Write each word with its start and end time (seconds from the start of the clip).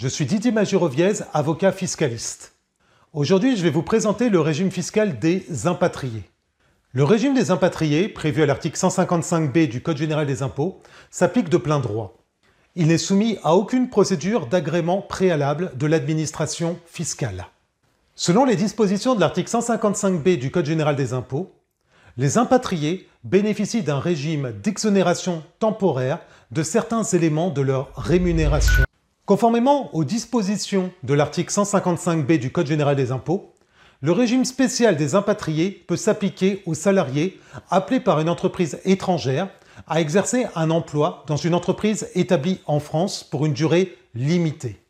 Je 0.00 0.08
suis 0.08 0.24
Didier 0.24 0.50
Magiroviez, 0.50 1.12
avocat 1.34 1.72
fiscaliste. 1.72 2.54
Aujourd'hui, 3.12 3.54
je 3.58 3.62
vais 3.62 3.68
vous 3.68 3.82
présenter 3.82 4.30
le 4.30 4.40
régime 4.40 4.70
fiscal 4.70 5.18
des 5.18 5.66
impatriés. 5.66 6.22
Le 6.92 7.04
régime 7.04 7.34
des 7.34 7.50
impatriés, 7.50 8.08
prévu 8.08 8.42
à 8.42 8.46
l'article 8.46 8.78
155b 8.78 9.68
du 9.68 9.82
Code 9.82 9.98
général 9.98 10.26
des 10.26 10.40
impôts, 10.40 10.80
s'applique 11.10 11.50
de 11.50 11.58
plein 11.58 11.80
droit. 11.80 12.16
Il 12.76 12.86
n'est 12.86 12.96
soumis 12.96 13.36
à 13.42 13.54
aucune 13.54 13.90
procédure 13.90 14.46
d'agrément 14.46 15.02
préalable 15.02 15.72
de 15.76 15.86
l'administration 15.86 16.78
fiscale. 16.86 17.48
Selon 18.14 18.46
les 18.46 18.56
dispositions 18.56 19.14
de 19.14 19.20
l'article 19.20 19.50
155b 19.50 20.38
du 20.38 20.50
Code 20.50 20.64
général 20.64 20.96
des 20.96 21.12
impôts, 21.12 21.52
les 22.16 22.38
impatriés 22.38 23.06
bénéficient 23.22 23.82
d'un 23.82 24.00
régime 24.00 24.54
d'exonération 24.62 25.42
temporaire 25.58 26.20
de 26.52 26.62
certains 26.62 27.02
éléments 27.02 27.50
de 27.50 27.60
leur 27.60 27.94
rémunération 27.96 28.84
Conformément 29.30 29.94
aux 29.94 30.02
dispositions 30.02 30.90
de 31.04 31.14
l'article 31.14 31.52
155b 31.52 32.40
du 32.40 32.50
Code 32.50 32.66
général 32.66 32.96
des 32.96 33.12
impôts, 33.12 33.54
le 34.00 34.10
régime 34.10 34.44
spécial 34.44 34.96
des 34.96 35.14
impatriés 35.14 35.70
peut 35.70 35.94
s'appliquer 35.94 36.64
aux 36.66 36.74
salariés 36.74 37.38
appelés 37.70 38.00
par 38.00 38.18
une 38.18 38.28
entreprise 38.28 38.80
étrangère 38.84 39.48
à 39.86 40.00
exercer 40.00 40.46
un 40.56 40.68
emploi 40.70 41.22
dans 41.28 41.36
une 41.36 41.54
entreprise 41.54 42.08
établie 42.16 42.58
en 42.66 42.80
France 42.80 43.22
pour 43.22 43.46
une 43.46 43.52
durée 43.52 43.96
limitée. 44.16 44.82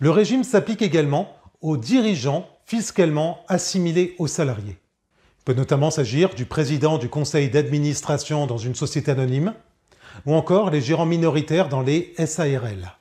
Le 0.00 0.10
régime 0.10 0.44
s'applique 0.44 0.82
également 0.82 1.34
aux 1.62 1.78
dirigeants 1.78 2.46
fiscalement 2.66 3.38
assimilés 3.48 4.16
aux 4.18 4.26
salariés. 4.26 4.76
Il 5.38 5.44
peut 5.46 5.54
notamment 5.54 5.90
s'agir 5.90 6.34
du 6.34 6.44
président 6.44 6.98
du 6.98 7.08
conseil 7.08 7.48
d'administration 7.48 8.46
dans 8.46 8.58
une 8.58 8.74
société 8.74 9.12
anonyme 9.12 9.54
ou 10.26 10.34
encore 10.34 10.68
les 10.68 10.82
gérants 10.82 11.06
minoritaires 11.06 11.70
dans 11.70 11.80
les 11.80 12.12
SARL. 12.18 12.97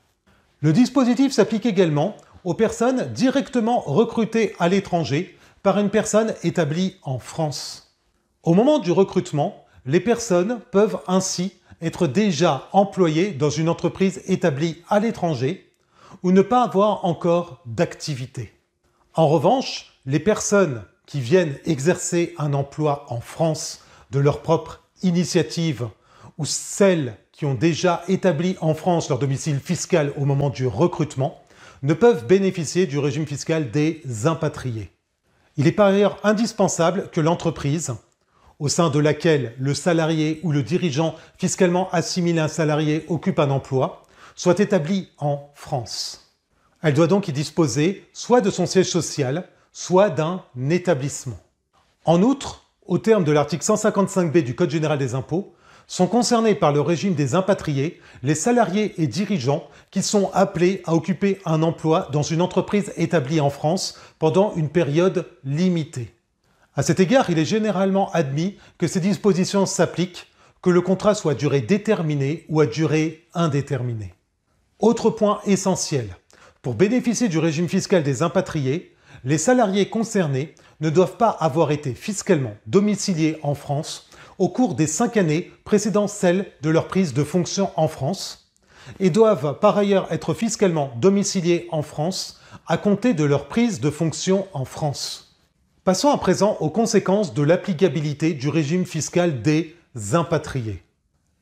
Le 0.62 0.74
dispositif 0.74 1.32
s'applique 1.34 1.68
également 1.68 2.18
aux 2.44 2.56
personnes 2.56 3.14
directement 3.14 3.80
recrutées 3.82 4.56
à 4.58 4.70
l'étranger 4.70 5.38
par 5.62 5.78
une 5.78 5.90
personne 5.90 6.34
établie 6.44 6.96
en 7.04 7.20
France. 7.20 7.96
Au 8.42 8.56
moment 8.56 8.80
du 8.80 8.92
recrutement, 8.92 9.66
les 9.86 10.00
personnes 10.00 10.60
peuvent 10.72 11.00
ainsi 11.08 11.54
être 11.82 12.08
déjà 12.08 12.70
employées 12.72 13.32
dans 13.32 13.52
une 13.52 13.70
entreprise 13.70 14.22
établie 14.26 14.82
à 14.90 15.00
l'étranger 15.00 15.72
ou 16.24 16.32
ne 16.32 16.42
pas 16.42 16.64
avoir 16.64 17.06
encore 17.06 17.62
d'activité. 17.66 18.54
En 19.14 19.28
revanche, 19.28 20.00
les 20.06 20.20
personnes 20.20 20.84
qui 21.06 21.20
viennent 21.20 21.58
exercer 21.66 22.34
un 22.38 22.54
emploi 22.54 23.06
en 23.10 23.22
France 23.22 23.82
de 24.10 24.20
leur 24.20 24.42
propre 24.42 24.84
initiative 25.04 25.88
ou 26.38 26.46
celles 26.46 27.18
qui 27.32 27.46
ont 27.46 27.54
déjà 27.54 28.04
établi 28.08 28.58
en 28.62 28.74
France 28.74 29.10
leur 29.10 29.20
domicile 29.20 29.60
fiscal 29.60 30.14
au 30.18 30.26
moment 30.26 30.50
du 30.50 30.68
recrutement 30.68 31.42
ne 31.84 31.94
peuvent 31.94 32.26
bénéficier 32.26 32.88
du 32.88 33.00
régime 33.00 33.26
fiscal 33.26 33.72
des 33.72 34.02
impatriés. 34.26 34.92
Il 35.58 35.68
est 35.68 35.72
par 35.72 35.88
ailleurs 35.88 36.20
indispensable 36.24 37.10
que 37.12 37.22
l'entreprise, 37.22 37.96
au 38.60 38.68
sein 38.68 38.90
de 38.90 39.00
laquelle 39.00 39.54
le 39.60 39.74
salarié 39.74 40.40
ou 40.44 40.52
le 40.52 40.64
dirigeant 40.64 41.16
fiscalement 41.38 41.90
assimilé 41.92 42.40
à 42.40 42.46
un 42.46 42.48
salarié 42.48 43.06
occupe 43.08 43.40
un 43.40 43.52
emploi, 43.52 44.04
soit 44.36 44.60
établie 44.60 45.10
en 45.18 45.50
France. 45.56 46.36
Elle 46.82 46.94
doit 46.94 47.08
donc 47.08 47.28
y 47.28 47.34
disposer 47.34 48.08
soit 48.14 48.42
de 48.42 48.52
son 48.52 48.66
siège 48.66 48.90
social, 48.90 49.48
soit 49.72 50.10
d'un 50.10 50.44
établissement. 50.70 51.40
En 52.06 52.22
outre, 52.22 52.66
au 52.86 53.00
terme 53.00 53.24
de 53.24 53.32
l'article 53.32 53.66
155b 53.66 54.44
du 54.44 54.56
Code 54.56 54.70
général 54.70 54.98
des 54.98 55.14
impôts, 55.14 55.54
sont 55.88 56.08
concernés 56.08 56.54
par 56.54 56.74
le 56.74 56.82
régime 56.82 57.16
des 57.16 57.34
impatriés 57.34 58.02
les 58.22 58.36
salariés 58.36 58.94
et 59.02 59.08
dirigeants 59.08 59.68
qui 59.90 60.04
sont 60.04 60.30
appelés 60.34 60.82
à 60.86 60.94
occuper 60.94 61.40
un 61.46 61.64
emploi 61.64 62.10
dans 62.12 62.24
une 62.24 62.42
entreprise 62.42 62.92
établie 62.98 63.40
en 63.40 63.50
France 63.50 63.98
pendant 64.20 64.54
une 64.56 64.70
période 64.70 65.26
limitée. 65.46 66.14
À 66.76 66.84
cet 66.84 67.00
égard, 67.00 67.30
il 67.30 67.40
est 67.40 67.46
généralement 67.46 68.12
admis 68.12 68.58
que 68.78 68.88
ces 68.88 69.00
dispositions 69.00 69.66
s'appliquent, 69.66 70.28
que 70.62 70.70
le 70.70 70.82
contrat 70.82 71.16
soit 71.16 71.32
à 71.32 71.36
durée 71.36 71.62
déterminée 71.62 72.46
ou 72.50 72.60
à 72.60 72.68
durée 72.68 73.26
indéterminée. 73.34 74.14
Autre 74.80 75.10
point 75.10 75.40
essentiel, 75.46 76.16
pour 76.62 76.76
bénéficier 76.76 77.30
du 77.30 77.40
régime 77.40 77.70
fiscal 77.70 78.04
des 78.04 78.22
impatriés, 78.22 78.94
les 79.24 79.38
salariés 79.38 79.90
concernés 79.90 80.54
ne 80.80 80.90
doivent 80.90 81.18
pas 81.18 81.30
avoir 81.30 81.72
été 81.72 81.94
fiscalement 81.94 82.56
domiciliés 82.68 83.40
en 83.42 83.56
France 83.56 84.07
au 84.38 84.50
cours 84.50 84.76
des 84.76 84.88
cinq 84.88 85.18
années 85.18 85.52
précédant 85.64 86.08
celle 86.08 86.52
de 86.62 86.70
leur 86.70 86.88
prise 86.88 87.14
de 87.14 87.24
fonction 87.24 87.72
en 87.76 87.88
France 87.88 88.52
et 89.00 89.10
doivent 89.10 89.60
par 89.60 89.78
ailleurs 89.78 90.12
être 90.12 90.34
fiscalement 90.34 90.92
domiciliés 90.98 91.68
en 91.72 91.82
France 91.82 92.40
à 92.68 92.78
compter 92.78 93.14
de 93.14 93.24
leur 93.24 93.48
prise 93.48 93.80
de 93.80 93.90
fonction 93.90 94.48
en 94.54 94.66
France. 94.66 95.36
Passons 95.84 96.10
à 96.10 96.18
présent 96.18 96.58
aux 96.60 96.70
conséquences 96.70 97.34
de 97.34 97.42
l'applicabilité 97.42 98.34
du 98.34 98.50
régime 98.50 98.86
fiscal 98.86 99.42
des 99.42 99.76
impatriés. 100.14 100.84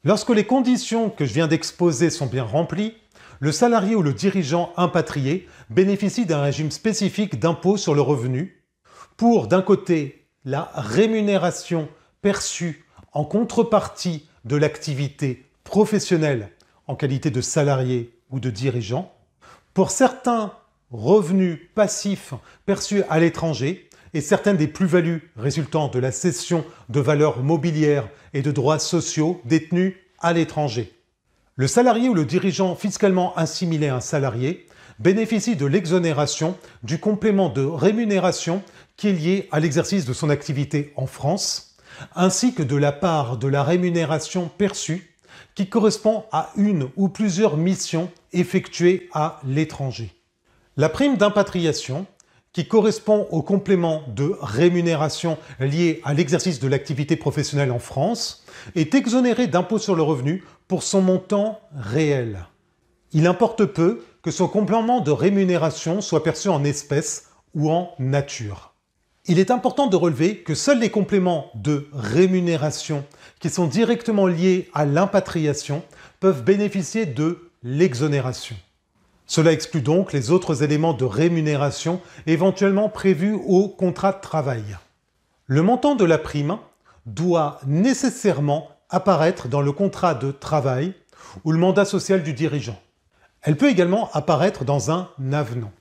Lorsque 0.04 0.30
les 0.30 0.46
conditions 0.46 1.10
que 1.10 1.26
je 1.26 1.34
viens 1.34 1.48
d'exposer 1.48 2.10
sont 2.10 2.28
bien 2.28 2.44
remplies, 2.44 2.94
le 3.40 3.52
salarié 3.52 3.96
ou 3.96 4.02
le 4.02 4.14
dirigeant 4.14 4.72
impatrié 4.78 5.48
bénéficie 5.70 6.26
d'un 6.26 6.42
régime 6.42 6.72
spécifique 6.72 7.40
d'impôt 7.40 7.76
sur 7.76 7.96
le 7.96 8.02
revenu 8.02 8.64
pour, 9.18 9.48
d'un 9.48 9.62
côté, 9.62 10.28
la 10.46 10.72
rémunération 10.76 11.90
perçue 12.22 12.85
en 13.16 13.24
contrepartie 13.24 14.28
de 14.44 14.58
l'activité 14.58 15.46
professionnelle 15.64 16.52
en 16.86 16.96
qualité 16.96 17.32
de 17.32 17.42
salarié 17.42 18.14
ou 18.30 18.40
de 18.40 18.52
dirigeant, 18.52 19.12
pour 19.74 19.90
certains 19.90 20.54
revenus 20.92 21.60
passifs 21.74 22.34
perçus 22.66 23.04
à 23.10 23.20
l'étranger 23.20 23.90
et 24.14 24.22
certaines 24.22 24.58
des 24.58 24.68
plus-values 24.68 25.32
résultant 25.38 25.88
de 25.88 25.98
la 25.98 26.12
cession 26.12 26.64
de 26.90 27.00
valeurs 27.00 27.42
mobilières 27.42 28.08
et 28.34 28.42
de 28.42 28.52
droits 28.52 28.80
sociaux 28.80 29.42
détenus 29.46 29.96
à 30.20 30.34
l'étranger. 30.34 30.94
Le 31.56 31.68
salarié 31.68 32.10
ou 32.10 32.14
le 32.14 32.26
dirigeant 32.26 32.76
fiscalement 32.76 33.36
assimilé 33.36 33.88
à 33.88 33.96
un 33.96 34.02
salarié 34.02 34.68
bénéficie 35.00 35.56
de 35.56 35.66
l'exonération 35.66 36.58
du 36.84 37.00
complément 37.00 37.50
de 37.50 37.64
rémunération 37.64 38.62
qui 38.98 39.08
est 39.08 39.14
lié 39.14 39.50
à 39.52 39.60
l'exercice 39.60 40.06
de 40.06 40.14
son 40.14 40.30
activité 40.30 40.94
en 40.96 41.08
France 41.08 41.75
ainsi 42.16 42.54
que 42.54 42.64
de 42.64 42.76
la 42.76 42.92
part 42.92 43.38
de 43.38 43.48
la 43.48 43.64
rémunération 43.64 44.50
perçue 44.58 45.16
qui 45.56 45.68
correspond 45.68 46.26
à 46.32 46.52
une 46.58 46.90
ou 46.98 47.08
plusieurs 47.08 47.58
missions 47.58 48.12
effectuées 48.34 49.10
à 49.14 49.40
l'étranger. 49.46 50.14
La 50.78 50.90
prime 50.90 51.16
d'impatriation, 51.16 52.06
qui 52.52 52.68
correspond 52.68 53.28
au 53.32 53.42
complément 53.42 54.04
de 54.08 54.38
rémunération 54.42 55.38
lié 55.60 56.02
à 56.06 56.14
l'exercice 56.14 56.60
de 56.60 56.70
l'activité 56.70 57.18
professionnelle 57.18 57.72
en 57.72 57.80
France, 57.80 58.46
est 58.76 58.96
exonérée 58.96 59.48
d'impôt 59.48 59.78
sur 59.78 59.96
le 59.96 60.04
revenu 60.04 60.44
pour 60.68 60.84
son 60.84 61.02
montant 61.02 61.60
réel. 61.76 62.46
Il 63.12 63.28
importe 63.28 63.66
peu 63.66 64.06
que 64.22 64.32
son 64.32 64.48
complément 64.48 65.02
de 65.02 65.12
rémunération 65.12 66.02
soit 66.02 66.24
perçu 66.24 66.50
en 66.50 66.64
espèces 66.64 67.30
ou 67.54 67.72
en 67.72 67.94
nature. 68.00 68.75
Il 69.28 69.40
est 69.40 69.50
important 69.50 69.88
de 69.88 69.96
relever 69.96 70.38
que 70.38 70.54
seuls 70.54 70.80
les 70.80 70.92
compléments 70.92 71.50
de 71.56 71.90
rémunération 71.94 73.04
qui 73.40 73.50
sont 73.50 73.66
directement 73.66 74.28
liés 74.28 74.70
à 74.76 74.86
l'impatriation 74.86 75.82
peuvent 76.20 76.44
bénéficier 76.44 77.08
de 77.08 77.50
l'exonération. 77.64 78.56
Cela 79.26 79.52
exclut 79.52 79.82
donc 79.82 80.14
les 80.14 80.30
autres 80.30 80.62
éléments 80.62 80.94
de 80.94 81.06
rémunération 81.06 82.02
éventuellement 82.28 82.88
prévus 82.88 83.34
au 83.48 83.68
contrat 83.68 84.12
de 84.12 84.22
travail. 84.22 84.64
Le 85.48 85.64
montant 85.64 85.96
de 85.96 86.06
la 86.06 86.20
prime 86.20 86.60
doit 87.08 87.60
nécessairement 87.66 88.70
apparaître 88.92 89.48
dans 89.48 89.62
le 89.62 89.72
contrat 89.72 90.14
de 90.14 90.32
travail 90.32 90.94
ou 91.44 91.52
le 91.52 91.58
mandat 91.58 91.86
social 91.86 92.22
du 92.22 92.34
dirigeant. 92.34 92.80
Elle 93.42 93.58
peut 93.58 93.70
également 93.70 94.12
apparaître 94.14 94.66
dans 94.66 94.92
un 94.92 95.10
avenant. 95.34 95.72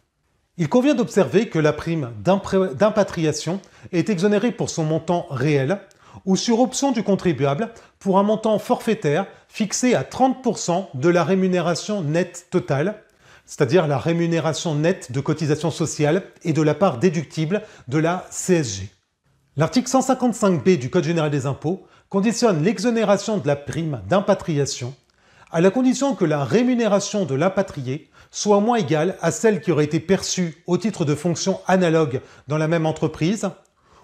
Il 0.56 0.68
convient 0.68 0.94
d'observer 0.94 1.48
que 1.48 1.58
la 1.58 1.72
prime 1.72 2.12
d'impatriation 2.22 3.60
est 3.90 4.08
exonérée 4.08 4.52
pour 4.52 4.70
son 4.70 4.84
montant 4.84 5.26
réel 5.30 5.80
ou 6.26 6.36
sur 6.36 6.60
option 6.60 6.92
du 6.92 7.02
contribuable 7.02 7.70
pour 7.98 8.20
un 8.20 8.22
montant 8.22 8.60
forfaitaire 8.60 9.26
fixé 9.48 9.96
à 9.96 10.04
30% 10.04 10.86
de 10.94 11.08
la 11.08 11.24
rémunération 11.24 12.02
nette 12.02 12.46
totale, 12.50 13.02
c'est-à-dire 13.46 13.88
la 13.88 13.98
rémunération 13.98 14.76
nette 14.76 15.10
de 15.10 15.18
cotisation 15.18 15.72
sociale 15.72 16.22
et 16.44 16.52
de 16.52 16.62
la 16.62 16.74
part 16.74 16.98
déductible 16.98 17.62
de 17.88 17.98
la 17.98 18.24
CSG. 18.30 18.90
L'article 19.56 19.90
155b 19.90 20.78
du 20.78 20.88
Code 20.88 21.04
général 21.04 21.32
des 21.32 21.46
impôts 21.46 21.84
conditionne 22.08 22.62
l'exonération 22.62 23.38
de 23.38 23.46
la 23.48 23.56
prime 23.56 24.02
d'impatriation 24.08 24.94
à 25.50 25.60
la 25.60 25.70
condition 25.70 26.16
que 26.16 26.24
la 26.24 26.44
rémunération 26.44 27.24
de 27.24 27.34
l'impatrié 27.36 28.10
soit 28.34 28.58
moins 28.58 28.78
égale 28.78 29.16
à 29.22 29.30
celle 29.30 29.60
qui 29.60 29.70
aurait 29.70 29.84
été 29.84 30.00
perçue 30.00 30.60
au 30.66 30.76
titre 30.76 31.04
de 31.04 31.14
fonctions 31.14 31.60
analogues 31.68 32.20
dans 32.48 32.58
la 32.58 32.66
même 32.66 32.84
entreprise 32.84 33.48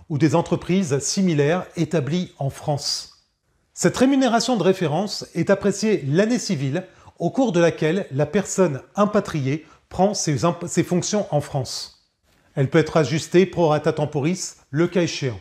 ou 0.09 0.19
des 0.19 0.37
entreprises 0.37 1.01
similaires 1.01 1.67
établies 1.77 2.33
en 2.39 2.49
France. 2.49 3.27
Cette 3.75 3.97
rémunération 3.97 4.57
de 4.57 4.63
référence 4.63 5.27
est 5.35 5.51
appréciée 5.51 6.05
l'année 6.07 6.39
civile 6.39 6.87
au 7.19 7.31
cours 7.31 7.51
de 7.51 7.59
laquelle 7.59 8.07
la 8.13 8.25
personne 8.25 8.83
impatriée 8.95 9.67
prend 9.89 10.15
ses, 10.15 10.39
fonctions 10.85 11.27
en 11.33 11.41
France. 11.41 12.09
Elle 12.55 12.71
peut 12.71 12.79
être 12.79 12.99
ajustée 12.99 13.47
pro 13.47 13.67
rata 13.67 13.93
temporis 13.93 14.55
le 14.71 14.87
cas 14.87 15.03
échéant. 15.03 15.41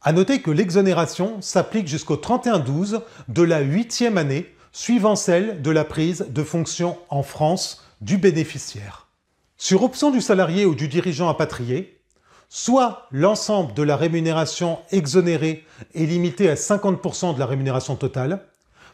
A 0.00 0.14
noter 0.14 0.40
que 0.40 0.50
l'exonération 0.50 1.42
s'applique 1.42 1.88
jusqu'au 1.88 2.16
31-12 2.16 3.02
de 3.28 3.42
la 3.42 3.60
huitième 3.60 4.16
année 4.16 4.50
suivant 4.72 5.14
celle 5.14 5.60
de 5.60 5.70
la 5.70 5.84
prise 5.84 6.26
de 6.30 6.42
fonction 6.42 6.96
en 7.10 7.22
France 7.22 7.83
du 8.00 8.18
bénéficiaire. 8.18 9.08
Sur 9.56 9.82
option 9.82 10.10
du 10.10 10.20
salarié 10.20 10.66
ou 10.66 10.74
du 10.74 10.88
dirigeant 10.88 11.28
impatrié, 11.28 12.00
soit 12.48 13.06
l'ensemble 13.10 13.74
de 13.74 13.82
la 13.82 13.96
rémunération 13.96 14.78
exonérée 14.90 15.64
est 15.94 16.06
limité 16.06 16.48
à 16.50 16.54
50% 16.54 17.34
de 17.34 17.38
la 17.38 17.46
rémunération 17.46 17.96
totale, 17.96 18.46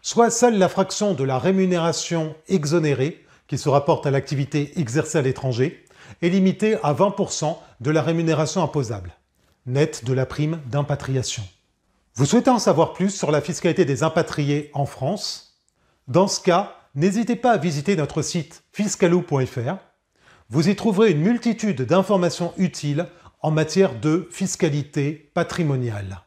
soit 0.03 0.31
seule 0.31 0.59
la 0.59 0.69
fraction 0.69 1.15
de 1.15 1.25
la 1.25 1.39
rémunération 1.39 2.35
exonérée, 2.49 3.25
qui 3.49 3.59
se 3.59 3.69
rapporte 3.69 4.07
à 4.07 4.11
l'activité 4.11 4.79
exercée 4.79 5.19
à 5.19 5.23
l'étranger, 5.23 5.85
est 6.23 6.29
limitée 6.29 6.77
à 6.83 6.95
20% 6.95 7.57
de 7.81 7.91
la 7.91 8.03
rémunération 8.03 8.63
imposable, 8.63 9.13
nette 9.67 10.05
de 10.05 10.13
la 10.13 10.27
prime 10.27 10.61
d'impatriation. 10.67 11.43
Vous 12.15 12.27
souhaitez 12.27 12.51
en 12.51 12.59
savoir 12.59 12.93
plus 12.93 13.11
sur 13.11 13.31
la 13.31 13.41
fiscalité 13.41 13.85
des 13.85 14.03
impatriés 14.03 14.71
en 14.75 14.87
France? 14.87 15.59
Dans 16.09 16.29
ce 16.29 16.41
cas, 16.41 16.80
n'hésitez 16.95 17.37
pas 17.37 17.53
à 17.53 17.59
visiter 17.59 17.97
notre 17.97 18.23
site 18.23 18.65
fiscalou.fr. 18.73 19.77
Vous 20.49 20.69
y 20.69 20.77
trouverez 20.77 21.13
une 21.13 21.21
multitude 21.21 21.83
d'informations 21.83 22.53
utiles 22.57 23.07
en 23.41 23.51
matière 23.51 23.99
de 23.99 24.29
fiscalité 24.31 25.31
patrimoniale. 25.35 26.23